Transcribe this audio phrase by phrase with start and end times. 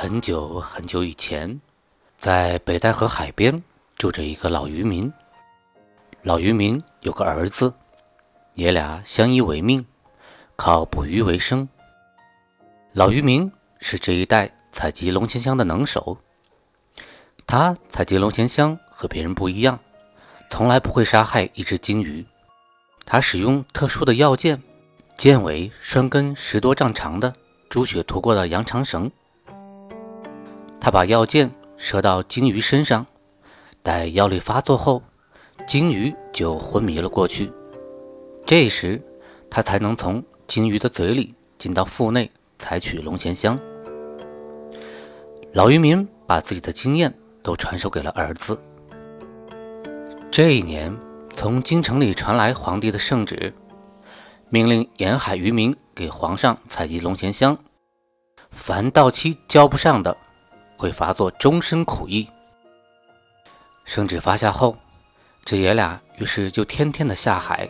[0.00, 1.60] 很久很久以前，
[2.14, 3.60] 在北戴河海边
[3.96, 5.12] 住着一个老渔民。
[6.22, 7.74] 老渔民有个儿子，
[8.54, 9.84] 爷俩相依为命，
[10.54, 11.68] 靠捕鱼为生。
[12.92, 16.16] 老渔民是这一带采集龙涎香的能手。
[17.44, 19.80] 他采集龙涎香和别人不一样，
[20.48, 22.24] 从来不会杀害一只金鱼。
[23.04, 24.62] 他使用特殊的药剑，
[25.16, 27.34] 剑尾拴根十多丈长的
[27.68, 29.10] 猪血涂过的羊肠绳。
[30.80, 33.06] 他把药箭射到鲸鱼身上，
[33.82, 35.02] 待药力发作后，
[35.66, 37.52] 鲸鱼就昏迷了过去。
[38.46, 39.02] 这时，
[39.50, 43.58] 他才能从鲸鱼的嘴里进到腹内采取龙涎香。
[45.52, 47.12] 老渔民把自己的经验
[47.42, 48.60] 都传授给了儿子。
[50.30, 50.96] 这一年，
[51.32, 53.52] 从京城里传来皇帝的圣旨，
[54.48, 57.58] 命令沿海渔民给皇上采集龙涎香，
[58.50, 60.16] 凡到期交不上的。
[60.78, 62.30] 会发作终身苦役。
[63.84, 64.76] 圣旨发下后，
[65.44, 67.68] 这爷俩于是就天天的下海。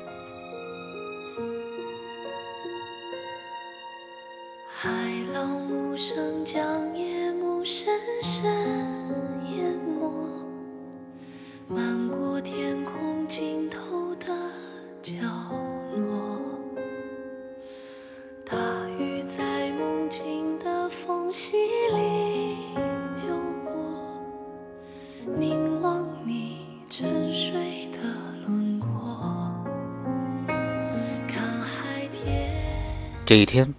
[33.28, 33.75] 这一天，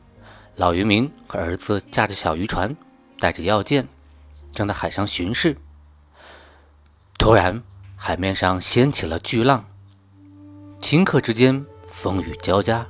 [0.57, 2.77] 老渔民和儿子驾着小渔船，
[3.19, 3.87] 带着药箭，
[4.53, 5.57] 正在海上巡视。
[7.17, 7.63] 突然，
[7.95, 9.65] 海面上掀起了巨浪，
[10.83, 12.85] 顷刻之间风雨交加，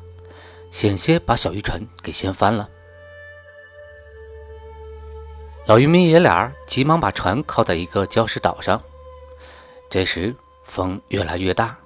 [0.70, 2.70] 险些把小渔船给掀翻了。
[5.66, 8.84] 老渔民爷俩急忙把船靠在一个礁石岛上。
[9.90, 11.78] 这时风越来越大，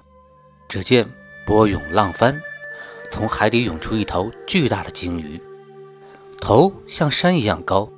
[0.66, 1.08] 只见
[1.46, 2.42] 波涌浪翻，
[3.14, 5.40] 从海底涌出一头巨大的鲸鱼，
[6.40, 7.88] 头像山一样高。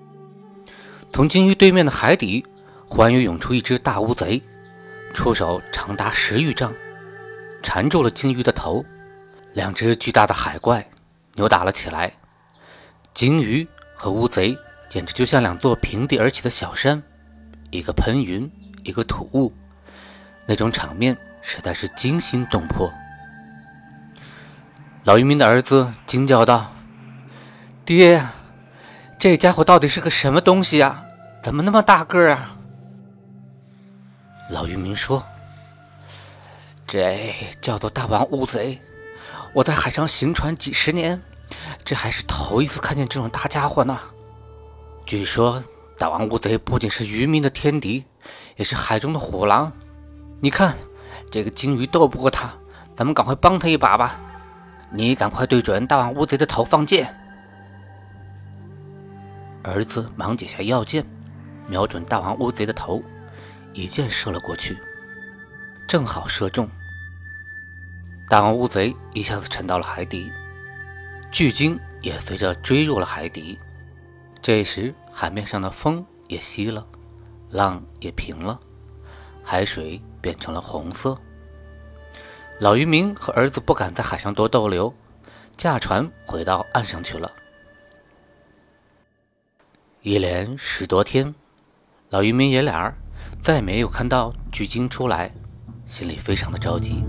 [1.11, 2.45] 从鲸鱼对面的海底，
[2.87, 4.43] 忽然又涌出一只大乌贼，
[5.15, 6.71] 触手长达十余丈，
[7.63, 8.85] 缠住了鲸鱼的头。
[9.55, 10.87] 两只巨大的海怪
[11.37, 12.13] 扭打了起来，
[13.15, 14.55] 鲸鱼和乌贼。
[14.91, 17.03] 简直就像两座平地而起的小山，
[17.71, 18.51] 一个喷云，
[18.85, 19.51] 一个吐雾，
[20.47, 22.93] 那种场面实在是惊心动魄。
[25.07, 26.73] 老渔民的儿子惊叫道
[27.87, 28.27] ：“爹，
[29.17, 31.01] 这家伙到底是个什么东西呀？
[31.45, 32.57] 怎么那么大个儿啊？”
[34.51, 35.25] 老渔民说
[36.89, 38.81] ：“这叫做大王乌贼，
[39.55, 41.23] 我在海上行船几十年，
[41.85, 43.97] 这还是头一次看见这种大家伙呢。”
[45.07, 45.63] 据说
[45.97, 48.05] 大王乌贼不仅是渔民的天敌，
[48.57, 49.73] 也是海中的虎狼。
[50.41, 50.75] 你看，
[51.31, 52.53] 这个鲸鱼斗不过他，
[52.97, 54.19] 咱们赶快帮他一把吧。
[54.91, 57.13] 你赶快对准大王乌贼的头放箭。
[59.63, 61.05] 儿子忙解下药箭，
[61.67, 63.03] 瞄准大王乌贼的头，
[63.73, 64.79] 一箭射了过去，
[65.89, 66.69] 正好射中。
[68.29, 70.31] 大王乌贼一下子沉到了海底，
[71.33, 73.59] 巨鲸也随着坠入了海底。
[74.41, 76.87] 这时，海面上的风也息了，
[77.51, 78.61] 浪也平了，
[79.43, 81.19] 海水变成了红色。
[82.59, 84.95] 老渔民和儿子不敢在海上多逗留，
[85.59, 87.31] 驾船回到岸上去了。
[90.01, 91.35] 一连十多天，
[92.09, 92.95] 老渔民爷俩
[93.43, 95.31] 再没有看到巨鲸出来，
[95.85, 97.05] 心里非常的着急。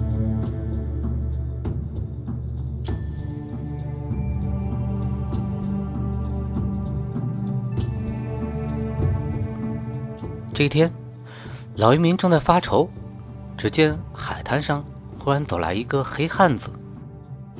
[10.54, 10.92] 这一天，
[11.78, 12.90] 老渔民正在发愁，
[13.58, 14.84] 只见海滩上
[15.27, 16.71] 突然走来一个黑汉子，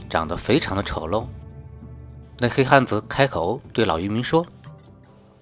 [0.09, 1.27] 长得非常的丑陋。
[2.39, 4.47] 那黑汉子开口对老渔民说：“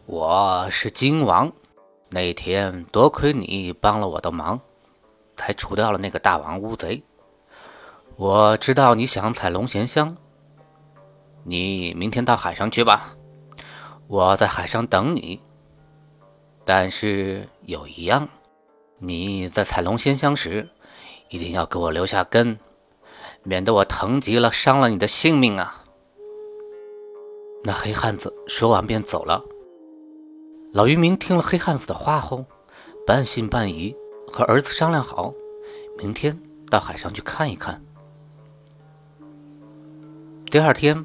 [0.08, 1.54] 我是鲸王，
[2.10, 4.60] 那天多亏你帮了我的忙，
[5.38, 7.04] 才除掉了那个大王乌贼。
[8.16, 10.18] 我知道你想采龙涎香，
[11.44, 13.16] 你明天到海上去吧，
[14.08, 15.44] 我在海上等你。
[16.66, 18.28] 但是有一样，
[18.98, 20.68] 你在采龙涎香时，
[21.30, 22.60] 一定要给我留下根，
[23.44, 25.84] 免得我疼极了伤了你的性命啊！
[27.64, 29.44] 那黑汉子说完便走了。
[30.72, 32.46] 老渔民听了黑汉子的话后，
[33.08, 33.96] 半信半疑，
[34.28, 35.34] 和儿子商量好，
[35.98, 36.40] 明天
[36.70, 37.82] 到海上去看一看。
[40.50, 41.04] 第二天，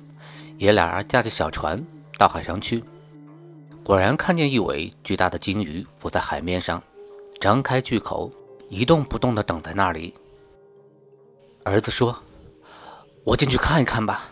[0.59, 1.85] 爷俩驾着小船
[2.19, 2.85] 到海上去。
[3.83, 6.83] 果然看见一尾巨大的鲸鱼浮在海面上，
[7.41, 8.31] 张开巨口，
[8.71, 10.15] 一动不动地等在那里。
[11.65, 12.23] 儿子说
[13.25, 14.31] ：“我进去看一看吧。”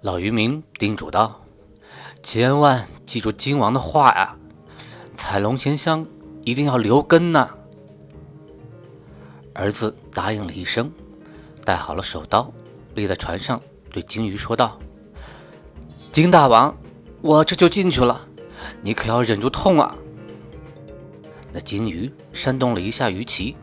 [0.00, 1.44] 老渔民叮嘱道
[2.22, 4.36] ：“千万记住鲸王的话呀，
[5.16, 6.06] 采龙涎香
[6.44, 7.50] 一定要留根呐。”
[9.52, 10.90] 儿子答应了一声，
[11.64, 12.50] 带好了手刀，
[12.94, 13.60] 立在船上，
[13.90, 14.78] 对鲸鱼说道
[16.12, 16.74] ：“金大王，
[17.20, 18.28] 我这就进去了。”
[18.82, 19.96] 你可要忍住痛啊！
[21.56, 23.56] 那鲸鱼扇动了一下鱼鳍，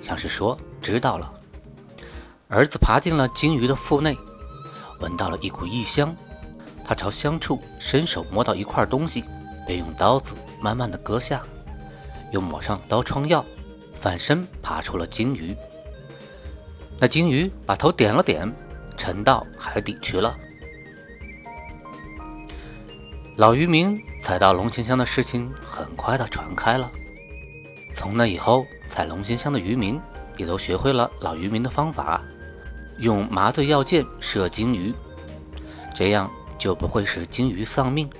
[0.00, 1.30] 像是说知道了。
[2.48, 4.16] 儿子爬进了鲸鱼的腹内，
[5.00, 6.16] 闻到了一股异香，
[6.82, 9.24] 他朝香处伸手摸到一块东西，
[9.66, 11.42] 便用刀子慢慢的割下，
[12.32, 13.44] 又抹上刀疮药，
[13.94, 15.54] 反身爬出了鲸鱼。
[16.98, 18.50] 那鲸鱼把头点了点，
[18.96, 20.34] 沉到海底去了。
[23.36, 26.90] 老渔民采到龙涎香的事情很快的传开了。
[27.94, 30.00] 从那以后，采龙涎香的渔民
[30.36, 32.20] 也都学会了老渔民的方法，
[32.98, 34.92] 用麻醉药箭射鲸鱼，
[35.94, 38.10] 这样就不会使鲸鱼丧命，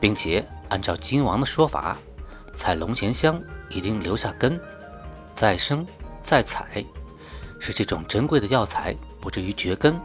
[0.00, 1.96] 并且按照鲸王的说法，
[2.56, 4.58] 采龙涎香一定留下根，
[5.34, 5.86] 再生
[6.22, 6.84] 再采，
[7.60, 10.00] 使这种珍贵的药材不至于绝根。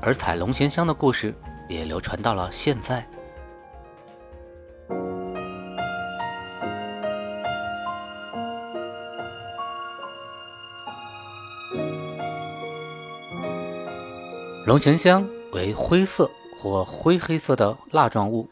[0.00, 1.34] 而采龙涎香的故事。
[1.68, 3.04] 也流传到了现在。
[14.66, 16.28] 龙涎香为灰色
[16.58, 18.50] 或灰黑色的蜡状物，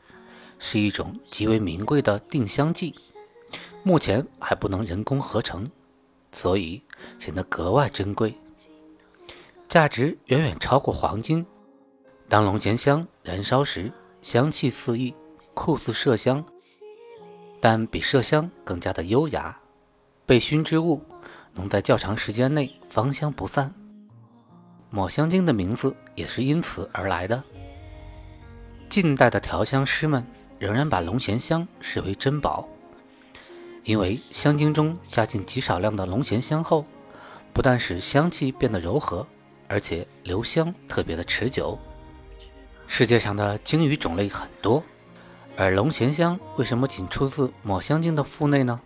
[0.61, 2.95] 是一种极为名贵的定香剂。
[3.83, 5.69] 目前还不能人工合成，
[6.31, 6.81] 所以
[7.19, 8.33] 显得格外珍贵，
[9.67, 11.45] 价值远远超过黄金。
[12.29, 13.91] 当龙涎香燃烧时，
[14.23, 15.13] 香气四溢，
[15.53, 16.45] 酷似麝香，
[17.61, 19.59] 但比麝香更加的优雅。
[20.25, 21.03] 被熏之物
[21.55, 23.75] 能在较长时间内芳香不散，
[24.95, 27.43] 抹香鲸的名字也是因此而来的。
[28.89, 30.25] 近代的调香师们
[30.57, 32.69] 仍然把龙涎香视为珍宝，
[33.83, 36.87] 因为香精中加进极少量的龙涎香后，
[37.53, 39.27] 不但使香气变得柔和，
[39.67, 41.77] 而且留香特别的持久。
[42.87, 44.81] 世界上的鲸鱼种类很多，
[45.57, 48.81] 而龙涎香为什么仅出自抹香鲸的腹内呢？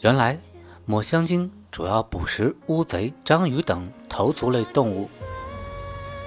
[0.00, 0.36] 原来，
[0.84, 5.08] 抹香鲸主要捕食乌贼、章鱼等头足类动物。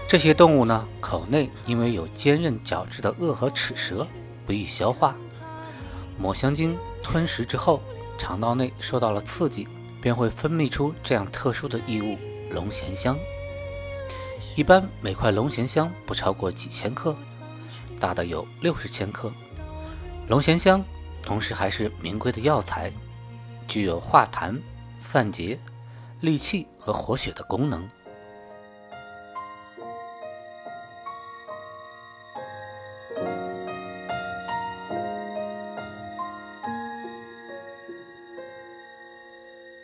[0.07, 4.07] 这些动物呢，口内因为有坚韧角质的颚和齿舌，
[4.45, 5.13] 不易消化。
[6.17, 7.81] 抹香鲸吞食之后，
[8.17, 9.67] 肠道内受到了刺激，
[10.01, 12.17] 便会分泌出这样特殊的异物——
[12.53, 13.17] 龙涎香。
[14.55, 17.13] 一般每块龙涎香不超过几千克，
[17.99, 19.29] 大的有六十千克。
[20.29, 20.81] 龙涎香
[21.21, 22.89] 同时还是名贵的药材，
[23.67, 24.59] 具有化痰、
[24.97, 25.59] 散结、
[26.21, 27.87] 利气和活血的功能。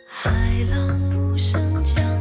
[0.06, 0.30] 海
[0.70, 2.11] 浪无声叫。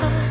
[0.00, 0.29] high.